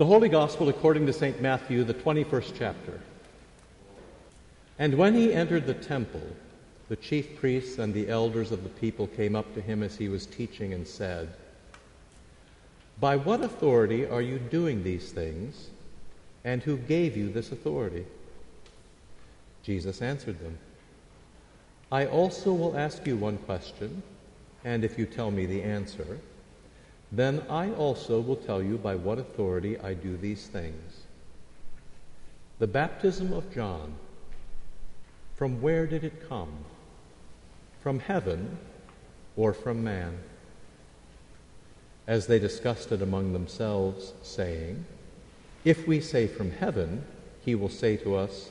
The 0.00 0.06
Holy 0.06 0.30
Gospel 0.30 0.70
according 0.70 1.04
to 1.04 1.12
St. 1.12 1.42
Matthew, 1.42 1.84
the 1.84 1.92
21st 1.92 2.54
chapter. 2.56 2.98
And 4.78 4.94
when 4.94 5.12
he 5.12 5.34
entered 5.34 5.66
the 5.66 5.74
temple, 5.74 6.26
the 6.88 6.96
chief 6.96 7.38
priests 7.38 7.78
and 7.78 7.92
the 7.92 8.08
elders 8.08 8.50
of 8.50 8.62
the 8.62 8.70
people 8.70 9.08
came 9.08 9.36
up 9.36 9.52
to 9.52 9.60
him 9.60 9.82
as 9.82 9.98
he 9.98 10.08
was 10.08 10.24
teaching 10.24 10.72
and 10.72 10.88
said, 10.88 11.28
By 12.98 13.16
what 13.16 13.42
authority 13.42 14.06
are 14.06 14.22
you 14.22 14.38
doing 14.38 14.82
these 14.82 15.12
things, 15.12 15.68
and 16.44 16.62
who 16.62 16.78
gave 16.78 17.14
you 17.14 17.28
this 17.28 17.52
authority? 17.52 18.06
Jesus 19.62 20.00
answered 20.00 20.40
them, 20.40 20.56
I 21.92 22.06
also 22.06 22.54
will 22.54 22.74
ask 22.74 23.06
you 23.06 23.18
one 23.18 23.36
question, 23.36 24.02
and 24.64 24.82
if 24.82 24.98
you 24.98 25.04
tell 25.04 25.30
me 25.30 25.44
the 25.44 25.62
answer, 25.62 26.20
then 27.12 27.42
I 27.48 27.70
also 27.72 28.20
will 28.20 28.36
tell 28.36 28.62
you 28.62 28.78
by 28.78 28.94
what 28.94 29.18
authority 29.18 29.78
I 29.78 29.94
do 29.94 30.16
these 30.16 30.46
things. 30.46 31.02
The 32.58 32.68
baptism 32.68 33.32
of 33.32 33.52
John, 33.52 33.94
from 35.34 35.60
where 35.60 35.86
did 35.86 36.04
it 36.04 36.28
come? 36.28 36.52
From 37.82 37.98
heaven 37.98 38.58
or 39.36 39.52
from 39.52 39.82
man? 39.82 40.18
As 42.06 42.26
they 42.26 42.38
discussed 42.38 42.92
it 42.92 43.02
among 43.02 43.32
themselves, 43.32 44.12
saying, 44.22 44.84
If 45.64 45.88
we 45.88 46.00
say 46.00 46.26
from 46.26 46.52
heaven, 46.52 47.04
he 47.44 47.54
will 47.54 47.68
say 47.68 47.96
to 47.98 48.14
us, 48.14 48.50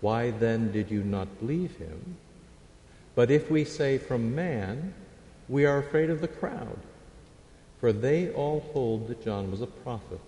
Why 0.00 0.30
then 0.30 0.72
did 0.72 0.90
you 0.90 1.02
not 1.02 1.40
believe 1.40 1.76
him? 1.76 2.16
But 3.14 3.30
if 3.30 3.50
we 3.50 3.64
say 3.64 3.98
from 3.98 4.34
man, 4.34 4.94
we 5.48 5.66
are 5.66 5.78
afraid 5.78 6.08
of 6.08 6.20
the 6.20 6.28
crowd 6.28 6.78
for 7.82 7.92
they 7.92 8.30
all 8.30 8.60
hold 8.72 9.08
that 9.08 9.24
John 9.24 9.50
was 9.50 9.60
a 9.60 9.66
prophet. 9.66 10.20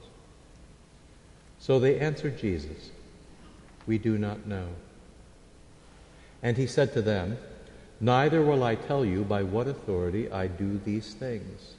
So 1.61 1.79
they 1.79 2.01
answered 2.01 2.37
Jesus, 2.37 2.91
We 3.87 3.97
do 3.97 4.19
not 4.19 4.45
know. 4.45 4.67
And 6.43 6.57
he 6.57 6.67
said 6.67 6.93
to 6.95 7.01
them, 7.01 7.39
Neither 8.01 8.43
will 8.43 8.65
I 8.65 8.75
tell 8.75 9.05
you 9.05 9.23
by 9.23 9.45
what 9.45 9.69
authority 9.69 10.29
I 10.33 10.49
do 10.49 10.81
these 10.85 11.15
things. 11.15 11.75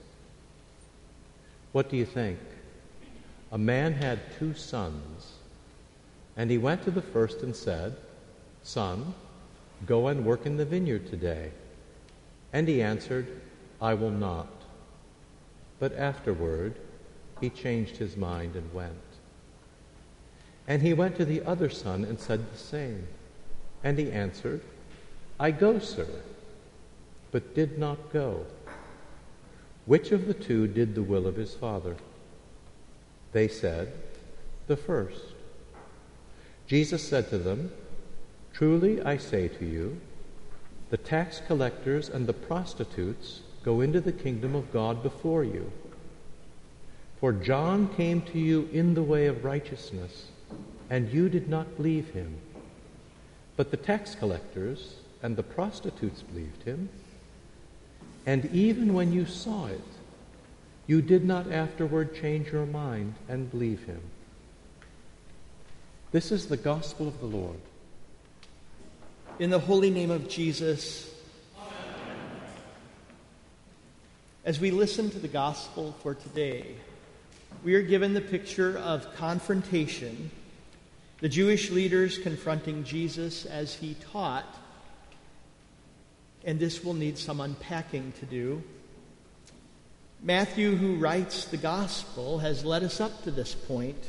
What 1.74 1.90
do 1.90 1.98
you 1.98 2.06
think? 2.06 2.40
A 3.52 3.58
man 3.58 3.92
had 3.92 4.20
two 4.40 4.54
sons, 4.54 5.34
and 6.38 6.50
he 6.50 6.58
went 6.58 6.86
to 6.86 6.92
the 6.92 7.02
first 7.02 7.42
and 7.42 7.54
said, 7.54 7.98
Son, 8.64 9.14
go 9.86 10.08
and 10.08 10.26
work 10.26 10.46
in 10.46 10.56
the 10.56 10.64
vineyard 10.64 11.10
today. 11.10 11.52
And 12.54 12.66
he 12.66 12.82
answered, 12.82 13.42
I 13.82 13.94
will 13.94 14.10
not. 14.10 14.55
But 15.80 15.94
afterward, 15.94 16.76
he 17.42 17.50
changed 17.50 17.98
his 17.98 18.16
mind 18.16 18.56
and 18.56 18.74
went. 18.74 18.94
And 20.68 20.82
he 20.82 20.94
went 20.94 21.16
to 21.18 21.26
the 21.26 21.44
other 21.44 21.70
son 21.70 22.04
and 22.04 22.20
said 22.20 22.52
the 22.52 22.58
same. 22.58 23.08
And 23.84 24.00
he 24.00 24.12
answered, 24.12 24.62
I 25.40 25.52
go, 25.52 25.80
sir, 25.80 26.08
but 27.32 27.54
did 27.54 27.78
not 27.78 28.12
go. 28.12 28.46
Which 29.86 30.12
of 30.12 30.26
the 30.26 30.34
two 30.34 30.68
did 30.68 30.96
the 30.96 31.04
will 31.04 31.28
of 31.28 31.36
his 31.36 31.54
father? 31.54 31.96
They 33.34 33.48
said, 33.48 33.92
The 34.68 34.78
first. 34.78 35.22
Jesus 36.66 37.08
said 37.08 37.30
to 37.30 37.38
them, 37.38 37.72
Truly 38.54 39.02
I 39.02 39.18
say 39.18 39.50
to 39.50 39.66
you, 39.66 40.00
the 40.90 40.98
tax 40.98 41.42
collectors 41.46 42.10
and 42.10 42.26
the 42.26 42.34
prostitutes 42.34 43.42
Go 43.66 43.82
into 43.82 44.00
the 44.00 44.12
kingdom 44.12 44.54
of 44.54 44.72
God 44.72 45.02
before 45.02 45.44
you. 45.44 45.72
For 47.20 47.34
John 47.34 47.92
came 47.96 48.22
to 48.22 48.38
you 48.38 48.70
in 48.72 48.94
the 48.94 49.02
way 49.02 49.26
of 49.26 49.44
righteousness, 49.44 50.28
and 50.92 51.12
you 51.12 51.30
did 51.30 51.50
not 51.50 51.76
believe 51.76 52.12
him. 52.12 52.38
But 53.58 53.72
the 53.72 53.78
tax 53.78 54.14
collectors 54.14 54.98
and 55.24 55.36
the 55.36 55.42
prostitutes 55.42 56.22
believed 56.22 56.62
him. 56.62 56.90
And 58.28 58.46
even 58.54 58.94
when 58.94 59.12
you 59.12 59.26
saw 59.26 59.66
it, 59.66 59.82
you 60.86 61.02
did 61.02 61.26
not 61.26 61.52
afterward 61.52 62.14
change 62.14 62.52
your 62.52 62.68
mind 62.68 63.16
and 63.28 63.50
believe 63.50 63.86
him. 63.86 64.02
This 66.12 66.32
is 66.32 66.46
the 66.46 66.58
gospel 66.58 67.08
of 67.08 67.20
the 67.20 67.26
Lord. 67.26 67.60
In 69.40 69.50
the 69.50 69.60
holy 69.60 69.90
name 69.90 70.12
of 70.12 70.30
Jesus, 70.30 71.15
As 74.46 74.60
we 74.60 74.70
listen 74.70 75.10
to 75.10 75.18
the 75.18 75.28
gospel 75.28 75.96
for 76.04 76.14
today, 76.14 76.76
we 77.64 77.74
are 77.74 77.82
given 77.82 78.14
the 78.14 78.22
picture 78.22 78.78
of 78.78 79.16
confrontation, 79.16 80.30
the 81.20 81.28
Jewish 81.28 81.72
leaders 81.72 82.20
confronting 82.20 82.84
Jesus 82.84 83.48
as 83.48 83.74
he 83.74 83.96
taught, 84.12 84.46
and 86.44 86.60
this 86.60 86.84
will 86.84 86.94
need 86.94 87.18
some 87.18 87.42
unpacking 87.42 88.14
to 88.20 88.28
do. 88.28 88.62
Matthew, 90.22 90.76
who 90.76 90.98
writes 90.98 91.46
the 91.46 91.58
gospel, 91.58 92.38
has 92.38 92.64
led 92.64 92.84
us 92.84 93.02
up 93.02 93.24
to 93.24 93.32
this 93.32 93.56
point. 93.56 94.04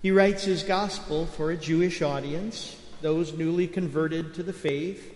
He 0.00 0.12
writes 0.12 0.44
his 0.44 0.62
gospel 0.62 1.26
for 1.26 1.50
a 1.50 1.56
Jewish 1.56 2.02
audience, 2.02 2.76
those 3.02 3.32
newly 3.32 3.66
converted 3.66 4.34
to 4.34 4.44
the 4.44 4.52
faith, 4.52 5.12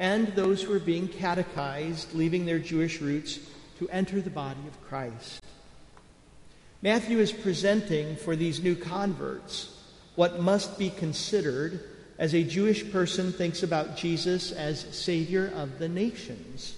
and 0.00 0.28
those 0.28 0.62
who 0.62 0.72
are 0.72 0.80
being 0.80 1.06
catechized, 1.06 2.14
leaving 2.14 2.46
their 2.46 2.58
Jewish 2.58 3.02
roots, 3.02 3.38
to 3.78 3.88
enter 3.90 4.22
the 4.22 4.30
body 4.30 4.66
of 4.66 4.88
Christ. 4.88 5.42
Matthew 6.80 7.18
is 7.18 7.32
presenting 7.32 8.16
for 8.16 8.34
these 8.34 8.62
new 8.62 8.74
converts 8.74 9.78
what 10.14 10.40
must 10.40 10.78
be 10.78 10.88
considered 10.88 11.84
as 12.18 12.34
a 12.34 12.42
Jewish 12.42 12.90
person 12.90 13.30
thinks 13.30 13.62
about 13.62 13.98
Jesus 13.98 14.52
as 14.52 14.86
Savior 14.96 15.52
of 15.54 15.78
the 15.78 15.88
nations. 15.88 16.76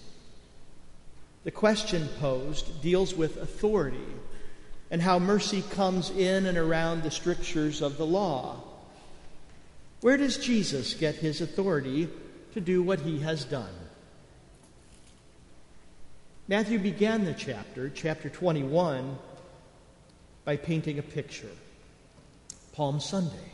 The 1.45 1.53
question 1.53 2.09
posed 2.19 2.83
deals 2.83 3.15
with 3.15 3.37
authority 3.37 3.99
and 4.91 5.01
how 5.01 5.21
mercy 5.21 5.63
comes 5.71 6.11
in 6.11 6.47
and 6.47 6.59
around 6.59 7.05
the 7.05 7.11
strictures 7.13 7.83
of 7.83 7.99
the 7.99 8.07
law. 8.07 8.65
Where 10.01 10.17
does 10.17 10.39
Jesus 10.39 10.95
get 10.95 11.15
his 11.15 11.41
authority 11.41 12.09
to 12.53 12.61
do 12.61 12.83
what 12.83 13.01
he 13.01 13.21
has 13.21 13.45
done. 13.45 13.75
Matthew 16.49 16.79
began 16.79 17.25
the 17.25 17.35
chapter, 17.35 17.91
chapter 17.91 18.29
21, 18.29 19.17
by 20.45 20.57
painting 20.57 20.99
a 20.99 21.03
picture. 21.03 21.49
Palm 22.73 23.01
Sunday. 23.01 23.53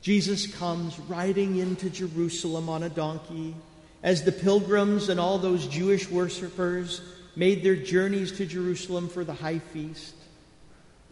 Jesus 0.00 0.46
comes 0.46 0.98
riding 1.00 1.56
into 1.56 1.90
Jerusalem 1.90 2.68
on 2.68 2.82
a 2.82 2.88
donkey 2.88 3.54
as 4.02 4.22
the 4.22 4.32
pilgrims 4.32 5.08
and 5.08 5.18
all 5.18 5.38
those 5.38 5.66
Jewish 5.66 6.08
worshippers 6.08 7.00
made 7.34 7.62
their 7.62 7.76
journeys 7.76 8.32
to 8.32 8.46
Jerusalem 8.46 9.08
for 9.08 9.24
the 9.24 9.34
high 9.34 9.58
feast. 9.58 10.14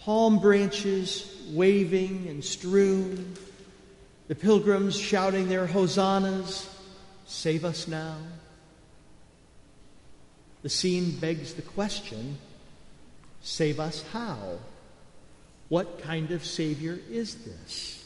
Palm 0.00 0.38
branches 0.38 1.28
waving 1.50 2.26
and 2.28 2.44
strewn, 2.44 3.34
the 4.28 4.34
pilgrims 4.34 4.98
shouting 4.98 5.48
their 5.48 5.66
hosannas, 5.66 6.68
Save 7.26 7.64
us 7.64 7.88
now. 7.88 8.16
The 10.62 10.68
scene 10.68 11.10
begs 11.12 11.54
the 11.54 11.62
question 11.62 12.38
Save 13.42 13.78
us 13.78 14.04
how? 14.12 14.58
What 15.68 16.02
kind 16.02 16.30
of 16.30 16.44
Savior 16.44 16.98
is 17.10 17.36
this? 17.36 18.04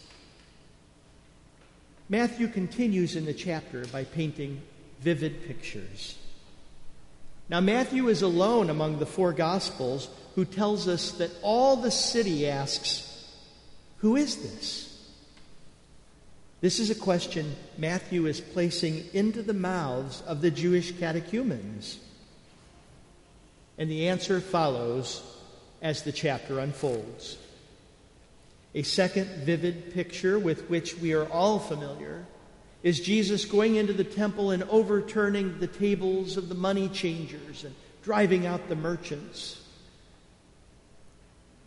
Matthew 2.09 2.49
continues 2.49 3.17
in 3.17 3.25
the 3.25 3.35
chapter 3.35 3.85
by 3.87 4.05
painting 4.05 4.63
vivid 5.01 5.47
pictures. 5.47 6.19
Now, 7.49 7.61
Matthew 7.61 8.09
is 8.09 8.23
alone 8.23 8.69
among 8.69 8.99
the 8.99 9.07
four 9.07 9.33
Gospels 9.33 10.09
who 10.35 10.45
tells 10.45 10.89
us 10.89 11.13
that 11.13 11.31
all 11.43 11.77
the 11.77 11.91
city 11.91 12.49
asks, 12.49 13.29
Who 13.99 14.17
is 14.17 14.37
this? 14.37 14.90
This 16.61 16.79
is 16.79 16.91
a 16.91 16.95
question 16.95 17.57
Matthew 17.79 18.27
is 18.27 18.41
placing 18.41 19.05
into 19.15 19.43
the 19.43 19.55
mouths 19.55 20.23
of 20.27 20.43
the 20.43 20.51
Jewish 20.51 20.93
catechumens. 20.93 21.99
And 23.79 23.91
the 23.91 24.09
answer 24.09 24.41
follows 24.41 25.23
as 25.81 26.03
the 26.03 26.13
chapter 26.13 26.59
unfolds. 26.59 27.39
A 28.75 28.83
second 28.83 29.27
vivid 29.45 29.95
picture 29.95 30.39
with 30.39 30.69
which 30.69 30.99
we 30.99 31.15
are 31.15 31.27
all 31.31 31.59
familiar 31.59 32.27
is 32.83 33.01
Jesus 33.01 33.47
going 33.47 33.77
into 33.77 33.95
the 33.95 34.05
temple 34.05 34.51
and 34.51 34.63
overturning 34.65 35.59
the 35.61 35.67
tables 35.67 36.37
of 36.37 36.51
the 36.51 36.55
money 36.55 36.91
changers 36.91 37.65
and 37.65 37.75
driving 38.03 38.47
out 38.47 38.69
the 38.69 38.77
merchants. 38.77 39.63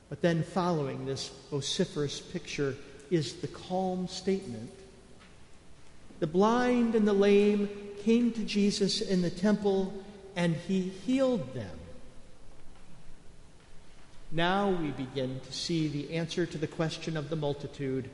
But 0.10 0.22
then, 0.22 0.44
following 0.44 1.06
this 1.06 1.32
vociferous 1.50 2.20
picture, 2.22 2.76
is 3.10 3.34
the 3.34 3.48
calm 3.48 4.08
statement 4.08 4.72
the 6.24 6.28
blind 6.28 6.96
and 6.96 7.06
the 7.06 7.12
lame 7.12 7.68
came 8.06 8.32
to 8.32 8.46
Jesus 8.46 9.02
in 9.02 9.22
the 9.22 9.30
temple 9.30 9.94
and 10.38 10.56
he 10.56 10.84
healed 11.06 11.54
them. 11.54 11.78
now 14.32 14.70
we 14.70 14.92
begin 14.92 15.42
to 15.42 15.52
see 15.52 15.90
the 15.90 16.14
answer 16.14 16.46
to 16.46 16.58
the 16.58 16.66
question 16.66 17.18
of 17.18 17.30
the 17.30 17.36
multitude 17.36 18.10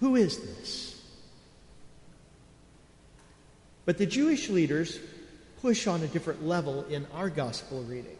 Who 0.00 0.16
is 0.16 0.36
this? 0.40 1.00
But 3.84 3.98
the 3.98 4.06
Jewish 4.06 4.48
leaders 4.48 4.98
push 5.62 5.86
on 5.86 6.02
a 6.02 6.08
different 6.08 6.44
level 6.44 6.84
in 6.86 7.06
our 7.14 7.30
gospel 7.30 7.84
reading 7.84 8.18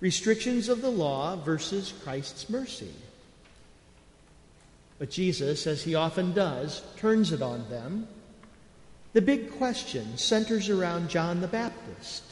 restrictions 0.00 0.70
of 0.70 0.80
the 0.80 0.90
law 0.90 1.36
versus 1.36 1.92
Christ's 2.02 2.48
mercy. 2.48 2.94
But 4.98 5.10
Jesus, 5.10 5.66
as 5.66 5.82
he 5.82 5.94
often 5.94 6.32
does, 6.32 6.82
turns 6.96 7.32
it 7.32 7.42
on 7.42 7.68
them. 7.68 8.06
The 9.12 9.22
big 9.22 9.52
question 9.58 10.16
centers 10.16 10.68
around 10.68 11.10
John 11.10 11.40
the 11.40 11.48
Baptist 11.48 12.24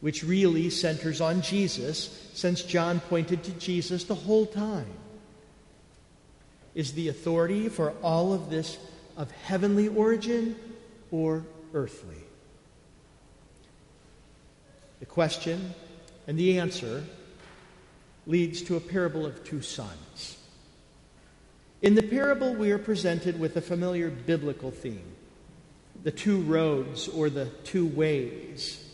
which 0.00 0.22
really 0.22 0.70
centers 0.70 1.20
on 1.20 1.42
Jesus, 1.42 2.30
since 2.34 2.62
John 2.62 3.00
pointed 3.00 3.42
to 3.44 3.52
Jesus 3.52 4.04
the 4.04 4.14
whole 4.14 4.46
time. 4.46 4.92
Is 6.74 6.92
the 6.92 7.08
authority 7.08 7.68
for 7.68 7.92
all 8.02 8.32
of 8.32 8.50
this 8.50 8.78
of 9.16 9.30
heavenly 9.30 9.88
origin 9.88 10.56
or 11.10 11.44
earthly? 11.72 12.22
The 15.00 15.06
question 15.06 15.74
and 16.26 16.38
the 16.38 16.58
answer 16.58 17.02
leads 18.26 18.60
to 18.62 18.76
a 18.76 18.80
parable 18.80 19.24
of 19.24 19.42
two 19.44 19.62
sons. 19.62 20.36
In 21.82 21.94
the 21.94 22.02
parable, 22.02 22.54
we 22.54 22.72
are 22.72 22.78
presented 22.78 23.38
with 23.38 23.56
a 23.56 23.60
familiar 23.60 24.10
biblical 24.10 24.70
theme 24.70 25.12
the 26.02 26.10
two 26.12 26.40
roads 26.42 27.08
or 27.08 27.28
the 27.28 27.46
two 27.64 27.86
ways 27.86 28.86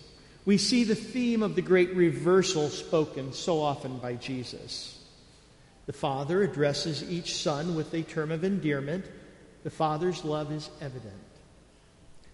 we 0.44 0.58
see 0.58 0.82
the 0.84 0.94
theme 0.94 1.42
of 1.42 1.54
the 1.54 1.62
great 1.62 1.94
reversal 1.94 2.68
spoken 2.68 3.32
so 3.32 3.60
often 3.60 3.98
by 3.98 4.14
Jesus. 4.14 4.98
The 5.86 5.92
Father 5.92 6.42
addresses 6.42 7.08
each 7.08 7.36
son 7.36 7.76
with 7.76 7.94
a 7.94 8.02
term 8.02 8.32
of 8.32 8.42
endearment. 8.42 9.04
The 9.62 9.70
Father's 9.70 10.24
love 10.24 10.50
is 10.50 10.68
evident. 10.80 11.14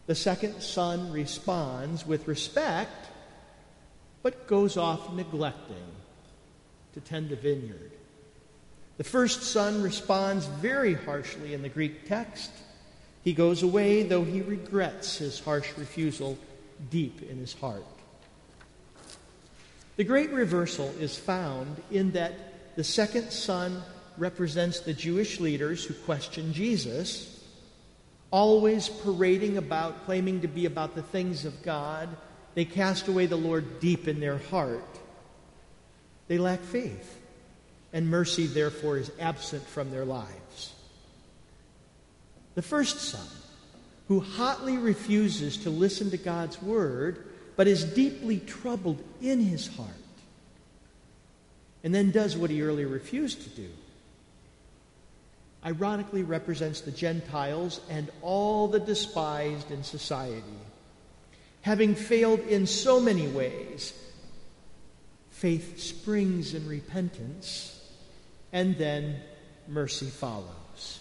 The 0.07 0.15
second 0.15 0.63
son 0.63 1.13
responds 1.13 2.07
with 2.07 2.29
respect, 2.29 3.09
but 4.23 4.47
goes 4.47 4.79
off 4.79 5.13
neglecting 5.13 5.77
to 6.95 7.01
tend 7.01 7.29
the 7.29 7.37
vineyard. 7.37 7.93
The 8.99 9.05
first 9.05 9.43
son 9.45 9.83
responds 9.83 10.47
very 10.47 10.95
harshly 10.95 11.55
in 11.55 11.63
the 11.63 11.69
Greek 11.69 12.07
text. 12.09 12.51
He 13.25 13.33
goes 13.33 13.63
away, 13.63 14.03
though 14.03 14.25
he 14.25 14.43
regrets 14.43 15.19
his 15.19 15.41
harsh 15.41 15.73
refusal 15.77 16.37
deep 16.91 17.23
in 17.23 17.39
his 17.39 17.55
heart. 17.55 17.85
The 19.97 20.05
great 20.05 20.31
reversal 20.31 20.89
is 21.01 21.19
found 21.19 21.81
in 21.91 22.13
that 22.13 22.77
the 22.77 22.85
second 22.85 23.31
son 23.31 23.83
represents 24.17 24.81
the 24.81 24.93
Jewish 24.93 25.41
leaders 25.41 25.85
who 25.85 25.95
question 25.95 26.53
Jesus, 26.53 27.45
always 28.31 28.89
parading 28.89 29.57
about, 29.57 30.05
claiming 30.07 30.41
to 30.43 30.49
be 30.49 30.67
about 30.67 30.95
the 30.95 31.03
things 31.03 31.45
of 31.45 31.63
God. 31.63 32.09
They 32.55 32.65
cast 32.65 33.09
away 33.09 33.27
the 33.27 33.37
Lord 33.37 33.81
deep 33.81 34.07
in 34.07 34.21
their 34.21 34.39
heart. 34.39 34.99
They 36.29 36.39
lack 36.39 36.61
faith, 36.61 37.18
and 37.93 38.09
mercy, 38.09 38.47
therefore, 38.47 38.99
is 38.99 39.11
absent 39.19 39.67
from 39.67 39.91
their 39.91 40.05
lives. 40.05 40.75
The 42.55 42.63
first 42.63 43.01
son, 43.01 43.27
who 44.09 44.21
hotly 44.21 44.79
refuses 44.79 45.59
to 45.59 45.71
listen 45.71 46.11
to 46.11 46.17
God's 46.17 46.61
word, 46.61 47.25
but 47.57 47.67
is 47.67 47.85
deeply 47.85 48.41
troubled 48.41 49.03
in 49.21 49.41
his 49.41 49.69
heart, 49.77 49.89
and 51.85 51.95
then 51.95 52.11
does 52.11 52.37
what 52.37 52.51
he 52.51 52.63
earlier 52.63 52.89
refused 52.89 53.43
to 53.43 53.49
do. 53.51 53.69
Ironically, 55.65 56.23
represents 56.23 56.81
the 56.81 56.91
Gentiles 56.91 57.81
and 57.91 58.11
all 58.23 58.69
the 58.69 58.81
despised 58.81 59.71
in 59.71 59.83
society. 59.83 60.43
Having 61.63 61.97
failed 61.97 62.41
in 62.41 62.67
so 62.67 63.01
many 63.01 63.27
ways, 63.27 63.93
faith 65.31 65.81
springs 65.81 66.55
in 66.55 66.67
repentance, 66.69 67.78
and 68.53 68.77
then 68.77 69.21
mercy 69.67 70.07
follows. 70.07 71.01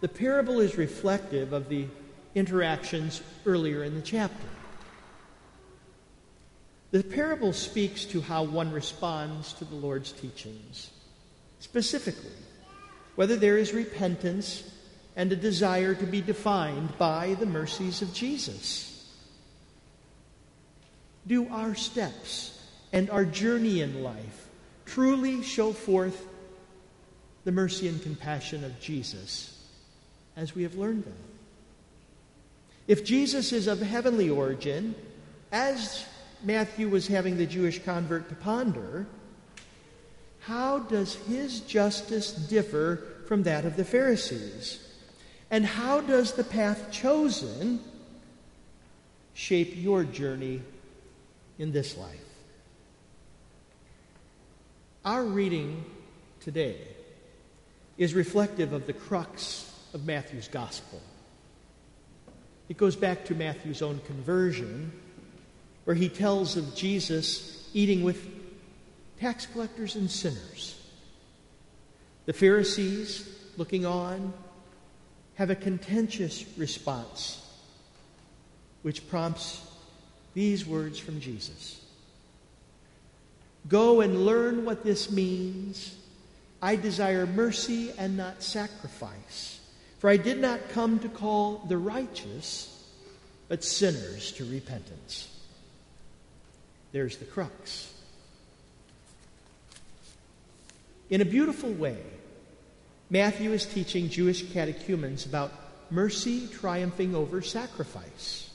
The 0.00 0.08
parable 0.08 0.60
is 0.60 0.76
reflective 0.76 1.52
of 1.52 1.68
the 1.68 1.86
interactions 2.34 3.22
earlier 3.44 3.82
in 3.82 3.94
the 3.94 4.02
chapter. 4.02 4.46
The 6.90 7.02
parable 7.02 7.52
speaks 7.52 8.04
to 8.06 8.20
how 8.20 8.44
one 8.44 8.72
responds 8.72 9.52
to 9.54 9.64
the 9.64 9.74
Lord's 9.74 10.12
teachings. 10.12 10.90
Specifically, 11.58 12.30
whether 13.16 13.36
there 13.36 13.58
is 13.58 13.72
repentance 13.72 14.70
and 15.16 15.32
a 15.32 15.36
desire 15.36 15.94
to 15.94 16.06
be 16.06 16.20
defined 16.20 16.96
by 16.98 17.34
the 17.34 17.46
mercies 17.46 18.02
of 18.02 18.12
Jesus. 18.12 18.92
Do 21.26 21.48
our 21.48 21.74
steps 21.74 22.62
and 22.92 23.10
our 23.10 23.24
journey 23.24 23.80
in 23.80 24.04
life 24.04 24.45
truly 24.86 25.42
show 25.42 25.72
forth 25.72 26.26
the 27.44 27.52
mercy 27.52 27.88
and 27.88 28.02
compassion 28.02 28.64
of 28.64 28.80
Jesus 28.80 29.52
as 30.36 30.54
we 30.54 30.62
have 30.62 30.76
learned 30.76 31.04
them? 31.04 31.16
If 32.88 33.04
Jesus 33.04 33.52
is 33.52 33.66
of 33.66 33.80
heavenly 33.80 34.30
origin, 34.30 34.94
as 35.52 36.04
Matthew 36.42 36.88
was 36.88 37.06
having 37.06 37.36
the 37.36 37.46
Jewish 37.46 37.82
convert 37.82 38.28
to 38.28 38.34
ponder 38.34 39.06
how 40.40 40.78
does 40.78 41.14
his 41.14 41.60
justice 41.60 42.30
differ 42.30 43.02
from 43.26 43.42
that 43.42 43.64
of 43.64 43.76
the 43.76 43.84
Pharisees? 43.84 44.78
And 45.50 45.66
how 45.66 46.00
does 46.00 46.34
the 46.34 46.44
path 46.44 46.92
chosen 46.92 47.80
shape 49.34 49.72
your 49.74 50.04
journey 50.04 50.62
in 51.58 51.72
this 51.72 51.96
life? 51.96 52.25
Our 55.06 55.22
reading 55.22 55.84
today 56.40 56.78
is 57.96 58.12
reflective 58.12 58.72
of 58.72 58.88
the 58.88 58.92
crux 58.92 59.72
of 59.94 60.04
Matthew's 60.04 60.48
gospel. 60.48 61.00
It 62.68 62.76
goes 62.76 62.96
back 62.96 63.26
to 63.26 63.36
Matthew's 63.36 63.82
own 63.82 64.00
conversion 64.04 64.90
where 65.84 65.94
he 65.94 66.08
tells 66.08 66.56
of 66.56 66.74
Jesus 66.74 67.70
eating 67.72 68.02
with 68.02 68.28
tax 69.20 69.46
collectors 69.46 69.94
and 69.94 70.10
sinners. 70.10 70.76
The 72.24 72.32
Pharisees, 72.32 73.32
looking 73.56 73.86
on, 73.86 74.32
have 75.36 75.50
a 75.50 75.54
contentious 75.54 76.44
response, 76.58 77.48
which 78.82 79.08
prompts 79.08 79.64
these 80.34 80.66
words 80.66 80.98
from 80.98 81.20
Jesus 81.20 81.85
Go 83.68 84.00
and 84.00 84.24
learn 84.24 84.64
what 84.64 84.84
this 84.84 85.10
means. 85.10 85.94
I 86.62 86.76
desire 86.76 87.26
mercy 87.26 87.92
and 87.98 88.16
not 88.16 88.42
sacrifice. 88.42 89.60
For 89.98 90.10
I 90.10 90.16
did 90.16 90.38
not 90.38 90.68
come 90.70 90.98
to 91.00 91.08
call 91.08 91.64
the 91.68 91.78
righteous, 91.78 92.72
but 93.48 93.64
sinners 93.64 94.32
to 94.32 94.44
repentance. 94.44 95.28
There's 96.92 97.16
the 97.16 97.24
crux. 97.24 97.92
In 101.10 101.20
a 101.20 101.24
beautiful 101.24 101.72
way, 101.72 101.98
Matthew 103.10 103.52
is 103.52 103.64
teaching 103.64 104.08
Jewish 104.08 104.50
catechumens 104.52 105.26
about 105.26 105.52
mercy 105.90 106.48
triumphing 106.48 107.14
over 107.14 107.42
sacrifice. 107.42 108.50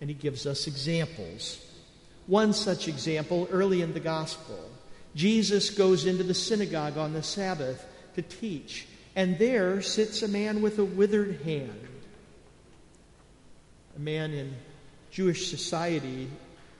And 0.00 0.08
he 0.08 0.14
gives 0.14 0.46
us 0.46 0.66
examples. 0.66 1.65
One 2.26 2.52
such 2.52 2.88
example 2.88 3.48
early 3.50 3.82
in 3.82 3.92
the 3.92 4.00
gospel 4.00 4.58
Jesus 5.16 5.70
goes 5.70 6.04
into 6.04 6.22
the 6.22 6.34
synagogue 6.34 6.98
on 6.98 7.14
the 7.14 7.22
Sabbath 7.22 7.84
to 8.16 8.22
teach, 8.22 8.86
and 9.16 9.38
there 9.38 9.80
sits 9.80 10.22
a 10.22 10.28
man 10.28 10.60
with 10.60 10.78
a 10.78 10.84
withered 10.84 11.40
hand. 11.40 11.88
A 13.96 13.98
man 13.98 14.32
in 14.32 14.54
Jewish 15.10 15.48
society 15.48 16.28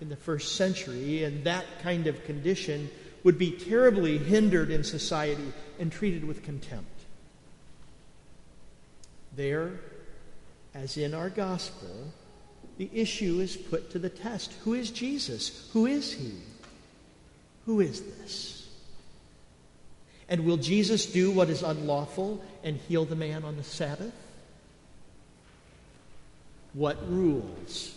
in 0.03 0.11
the 0.11 0.17
first 0.17 0.57
century, 0.57 1.25
and 1.25 1.45
that 1.45 1.65
kind 1.83 2.07
of 2.07 2.23
condition 2.25 2.91
would 3.25 3.39
be 3.39 3.53
terribly 3.53 4.19
hindered 4.19 4.71
in 4.71 4.85
society 4.85 5.55
and 5.79 5.91
treated 5.91 6.23
with 6.23 6.43
contempt. 6.43 6.91
There, 9.35 9.81
as 10.75 10.99
in 10.99 11.15
our 11.15 11.31
gospel, 11.31 12.13
the 12.79 12.91
issue 12.93 13.41
is 13.41 13.57
put 13.57 13.91
to 13.91 13.99
the 13.99 14.09
test. 14.09 14.53
Who 14.65 14.75
is 14.75 14.91
Jesus? 14.91 15.69
Who 15.73 15.87
is 15.87 16.13
he? 16.13 16.33
Who 17.65 17.81
is 17.81 18.03
this? 18.03 18.69
And 20.29 20.45
will 20.45 20.57
Jesus 20.57 21.07
do 21.07 21.31
what 21.31 21.49
is 21.49 21.63
unlawful 21.63 22.45
and 22.63 22.77
heal 22.77 23.05
the 23.05 23.17
man 23.17 23.45
on 23.45 23.57
the 23.57 23.65
Sabbath? 23.65 24.15
What 26.75 26.97
rules 27.11 27.97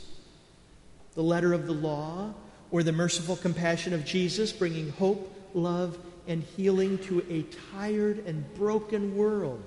the 1.15 1.23
letter 1.23 1.53
of 1.53 1.67
the 1.67 1.73
law 1.73 2.33
or 2.71 2.83
the 2.83 2.91
merciful 2.91 3.35
compassion 3.35 3.93
of 3.93 4.05
Jesus 4.05 4.53
bringing 4.53 4.89
hope, 4.89 5.33
love, 5.53 5.97
and 6.27 6.43
healing 6.43 6.97
to 6.99 7.25
a 7.29 7.41
tired 7.73 8.19
and 8.25 8.53
broken 8.55 9.17
world. 9.17 9.63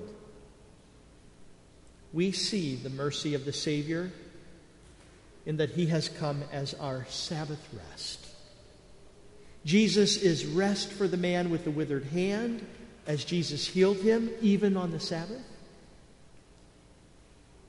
We 2.12 2.30
see 2.30 2.76
the 2.76 2.90
mercy 2.90 3.34
of 3.34 3.44
the 3.44 3.52
Savior 3.52 4.12
in 5.46 5.56
that 5.56 5.70
he 5.70 5.86
has 5.86 6.08
come 6.08 6.42
as 6.52 6.74
our 6.74 7.06
Sabbath 7.08 7.66
rest. 7.72 8.26
Jesus 9.64 10.16
is 10.16 10.44
rest 10.44 10.90
for 10.90 11.06
the 11.06 11.16
man 11.16 11.50
with 11.50 11.64
the 11.64 11.70
withered 11.70 12.04
hand, 12.06 12.66
as 13.06 13.24
Jesus 13.24 13.66
healed 13.66 13.98
him 13.98 14.30
even 14.40 14.76
on 14.76 14.90
the 14.90 15.00
Sabbath. 15.00 15.42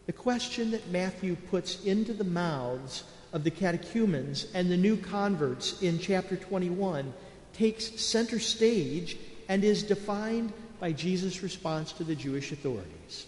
The 0.05 0.13
question 0.13 0.71
that 0.71 0.91
Matthew 0.91 1.35
puts 1.35 1.83
into 1.83 2.13
the 2.13 2.23
mouths 2.23 3.03
of 3.31 3.43
the 3.43 3.51
catechumens 3.51 4.47
and 4.53 4.69
the 4.69 4.77
new 4.77 4.97
converts 4.97 5.81
in 5.81 5.97
chapter 5.99 6.35
21 6.35 7.13
takes 7.53 7.99
center 8.01 8.39
stage 8.39 9.17
and 9.47 9.63
is 9.63 9.83
defined 9.83 10.51
by 10.79 10.91
Jesus' 10.91 11.41
response 11.41 11.93
to 11.93 12.03
the 12.03 12.15
Jewish 12.15 12.51
authorities. 12.51 13.27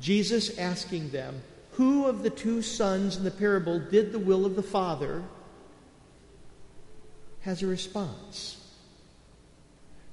Jesus 0.00 0.58
asking 0.58 1.10
them, 1.10 1.40
Who 1.78 2.06
of 2.06 2.22
the 2.22 2.30
two 2.30 2.60
sons 2.60 3.16
in 3.16 3.24
the 3.24 3.30
parable 3.30 3.78
did 3.78 4.12
the 4.12 4.18
will 4.18 4.44
of 4.44 4.54
the 4.54 4.62
Father? 4.62 5.24
has 7.42 7.62
a 7.62 7.66
response. 7.66 8.56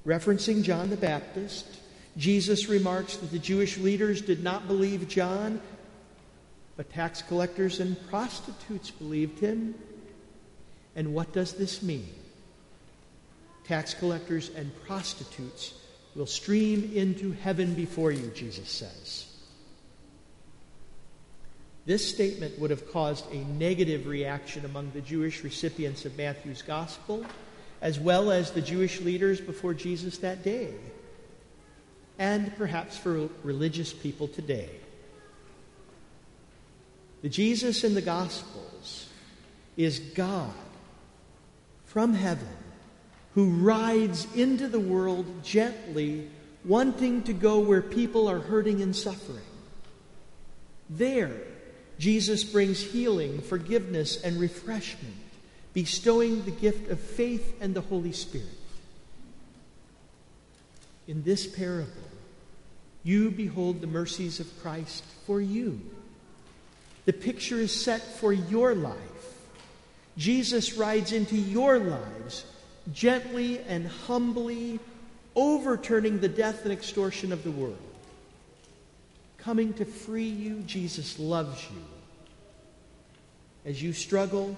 Referencing 0.06 0.62
John 0.62 0.88
the 0.88 0.96
Baptist, 0.96 1.66
Jesus 2.16 2.68
remarks 2.68 3.16
that 3.16 3.30
the 3.30 3.38
Jewish 3.38 3.76
leaders 3.76 4.22
did 4.22 4.42
not 4.42 4.66
believe 4.66 5.08
John, 5.08 5.60
but 6.76 6.88
tax 6.88 7.20
collectors 7.20 7.80
and 7.80 7.96
prostitutes 8.08 8.90
believed 8.90 9.40
him. 9.40 9.74
And 10.94 11.12
what 11.12 11.32
does 11.32 11.52
this 11.54 11.82
mean? 11.82 12.08
Tax 13.64 13.92
collectors 13.92 14.50
and 14.56 14.70
prostitutes 14.86 15.74
will 16.14 16.26
stream 16.26 16.92
into 16.94 17.32
heaven 17.32 17.74
before 17.74 18.12
you, 18.12 18.28
Jesus 18.28 18.70
says. 18.70 19.35
This 21.86 22.06
statement 22.06 22.58
would 22.58 22.70
have 22.70 22.92
caused 22.92 23.32
a 23.32 23.36
negative 23.36 24.08
reaction 24.08 24.64
among 24.64 24.90
the 24.90 25.00
Jewish 25.00 25.44
recipients 25.44 26.04
of 26.04 26.18
Matthew's 26.18 26.62
gospel, 26.62 27.24
as 27.80 28.00
well 28.00 28.32
as 28.32 28.50
the 28.50 28.60
Jewish 28.60 29.00
leaders 29.00 29.40
before 29.40 29.72
Jesus 29.72 30.18
that 30.18 30.42
day, 30.42 30.74
and 32.18 32.54
perhaps 32.56 32.96
for 32.96 33.28
religious 33.44 33.92
people 33.92 34.26
today. 34.26 34.68
The 37.22 37.28
Jesus 37.28 37.84
in 37.84 37.94
the 37.94 38.02
Gospels 38.02 39.08
is 39.76 40.00
God 40.00 40.52
from 41.84 42.14
heaven 42.14 42.48
who 43.34 43.50
rides 43.50 44.26
into 44.34 44.66
the 44.66 44.80
world 44.80 45.26
gently, 45.44 46.28
wanting 46.64 47.22
to 47.24 47.32
go 47.32 47.60
where 47.60 47.82
people 47.82 48.28
are 48.28 48.38
hurting 48.38 48.80
and 48.80 48.96
suffering. 48.96 49.44
There, 50.88 51.36
Jesus 51.98 52.44
brings 52.44 52.80
healing, 52.80 53.40
forgiveness, 53.40 54.22
and 54.22 54.38
refreshment, 54.38 55.14
bestowing 55.72 56.44
the 56.44 56.50
gift 56.50 56.90
of 56.90 57.00
faith 57.00 57.56
and 57.60 57.74
the 57.74 57.80
Holy 57.80 58.12
Spirit. 58.12 58.46
In 61.08 61.22
this 61.22 61.46
parable, 61.46 61.92
you 63.02 63.30
behold 63.30 63.80
the 63.80 63.86
mercies 63.86 64.40
of 64.40 64.62
Christ 64.62 65.04
for 65.26 65.40
you. 65.40 65.80
The 67.04 67.12
picture 67.12 67.58
is 67.58 67.72
set 67.72 68.02
for 68.02 68.32
your 68.32 68.74
life. 68.74 68.96
Jesus 70.18 70.74
rides 70.74 71.12
into 71.12 71.36
your 71.36 71.78
lives, 71.78 72.44
gently 72.92 73.60
and 73.60 73.86
humbly 73.86 74.80
overturning 75.34 76.18
the 76.18 76.28
death 76.28 76.64
and 76.64 76.72
extortion 76.72 77.32
of 77.32 77.44
the 77.44 77.50
world 77.50 77.78
coming 79.46 79.72
to 79.72 79.84
free 79.84 80.28
you. 80.28 80.56
Jesus 80.66 81.20
loves 81.20 81.62
you. 81.70 81.82
As 83.64 83.80
you 83.80 83.92
struggle, 83.92 84.56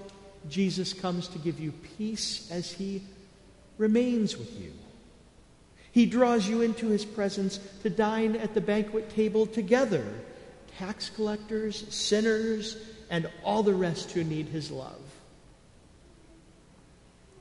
Jesus 0.48 0.94
comes 0.94 1.28
to 1.28 1.38
give 1.38 1.60
you 1.60 1.72
peace 1.98 2.50
as 2.50 2.72
he 2.72 3.02
remains 3.76 4.38
with 4.38 4.58
you. 4.58 4.72
He 5.92 6.06
draws 6.06 6.48
you 6.48 6.62
into 6.62 6.88
his 6.88 7.04
presence 7.04 7.60
to 7.82 7.90
dine 7.90 8.34
at 8.36 8.54
the 8.54 8.62
banquet 8.62 9.10
table 9.10 9.46
together 9.46 10.06
tax 10.78 11.10
collectors, 11.10 11.84
sinners, 11.94 12.76
and 13.10 13.28
all 13.44 13.62
the 13.62 13.74
rest 13.74 14.12
who 14.12 14.24
need 14.24 14.46
his 14.46 14.70
love. 14.70 15.02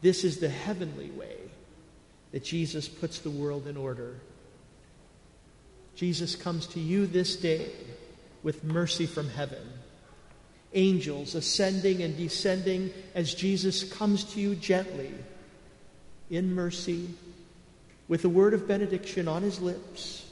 This 0.02 0.26
is 0.26 0.40
the 0.40 0.50
heavenly 0.50 1.12
way 1.12 1.38
that 2.34 2.44
Jesus 2.44 2.90
puts 2.90 3.20
the 3.20 3.30
world 3.30 3.68
in 3.68 3.78
order 3.78 4.16
Jesus 5.98 6.36
comes 6.36 6.68
to 6.68 6.80
you 6.80 7.08
this 7.08 7.36
day 7.36 7.70
with 8.44 8.64
mercy 8.64 9.06
from 9.06 9.28
heaven. 9.30 9.68
Angels 10.74 11.36
ascending 11.36 12.04
and 12.04 12.16
descending 12.16 12.94
as 13.16 13.34
Jesus 13.34 13.84
comes 13.92 14.24
to 14.26 14.40
you 14.40 14.56
gently 14.56 15.12
in 16.30 16.54
mercy 16.54 17.10
with 18.08 18.24
a 18.24 18.30
word 18.30 18.54
of 18.54 18.68
benediction 18.68 19.28
on 19.28 19.42
his 19.42 19.60
lips 19.60 20.26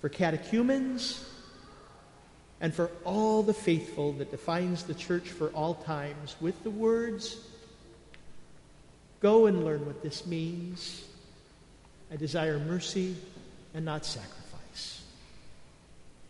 for 0.00 0.08
catechumens 0.08 1.22
and 2.60 2.72
for 2.72 2.90
all 3.04 3.42
the 3.42 3.52
faithful 3.52 4.12
that 4.12 4.30
defines 4.30 4.84
the 4.84 4.94
church 4.94 5.28
for 5.28 5.48
all 5.48 5.74
times 5.74 6.36
with 6.40 6.62
the 6.62 6.70
words 6.70 7.36
Go 9.20 9.44
and 9.46 9.64
learn 9.64 9.84
what 9.84 10.02
this 10.02 10.26
means. 10.26 11.04
I 12.10 12.16
desire 12.16 12.58
mercy 12.58 13.14
and 13.74 13.84
not 13.84 14.06
sacrifice. 14.06 14.39